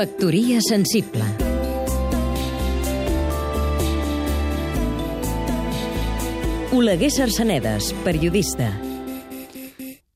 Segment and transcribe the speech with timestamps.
[0.00, 1.20] Factoria sensible.
[6.72, 8.89] Oleguer Sarsenedes, periodista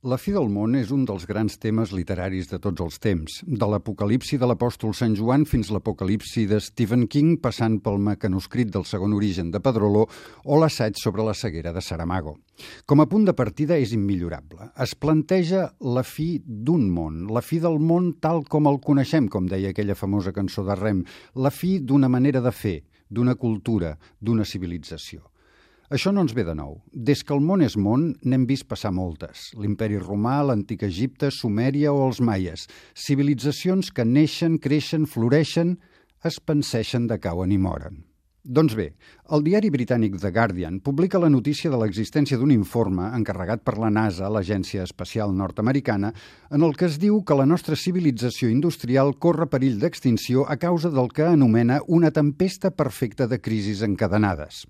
[0.04, 3.68] la fi del món és un dels grans temes literaris de tots els temps, de
[3.72, 9.16] l'apocalipsi de l'apòstol Sant Joan fins l'apocalipsi de Stephen King, passant pel mecanoscrit del segon
[9.16, 10.04] origen de Pedrolo
[10.44, 12.36] o l'assaig sobre la ceguera de Saramago.
[12.84, 14.68] Com a punt de partida és immillorable.
[14.76, 19.48] Es planteja la fi d'un món, la fi del món tal com el coneixem, com
[19.48, 24.44] deia aquella famosa cançó de Rem, la fi d'una manera de fer, d'una cultura, d'una
[24.44, 25.30] civilització.
[25.92, 26.78] Això no ens ve de nou.
[26.92, 29.50] Des que el món és món, n'hem vist passar moltes.
[29.60, 32.64] L'imperi romà, l'antic Egipte, Sumèria o els maies.
[32.96, 35.76] Civilitzacions que neixen, creixen, floreixen,
[36.24, 38.00] es penseixen, decauen i moren.
[38.44, 38.90] Doncs bé,
[39.32, 43.88] el diari britànic The Guardian publica la notícia de l'existència d'un informe encarregat per la
[43.88, 46.10] NASA, l'Agència Espacial Nord-Americana,
[46.52, 50.90] en el que es diu que la nostra civilització industrial corre perill d'extinció a causa
[50.92, 54.66] del que anomena una tempesta perfecta de crisis encadenades.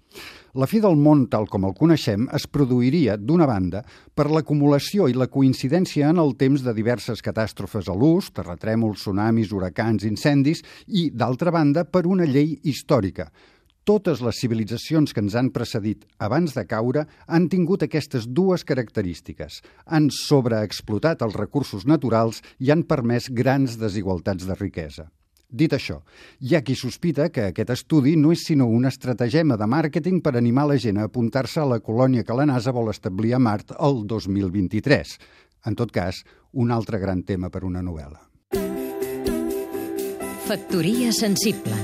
[0.55, 3.80] La fi del món, tal com el coneixem, es produiria, d'una banda,
[4.14, 9.50] per l'acumulació i la coincidència en el temps de diverses catàstrofes a l'ús, terratrèmols, tsunamis,
[9.50, 13.33] huracans, incendis, i, d'altra banda, per una llei històrica,
[13.84, 19.60] totes les civilitzacions que ens han precedit abans de caure han tingut aquestes dues característiques.
[19.86, 25.10] Han sobreexplotat els recursos naturals i han permès grans desigualtats de riquesa.
[25.55, 26.00] Dit això,
[26.40, 30.34] hi ha qui sospita que aquest estudi no és sinó un estratagema de màrqueting per
[30.34, 33.70] animar la gent a apuntar-se a la colònia que la NASA vol establir a Mart
[33.78, 35.14] el 2023.
[35.70, 38.18] En tot cas, un altre gran tema per una novel·la.
[40.48, 41.83] Factoria sensible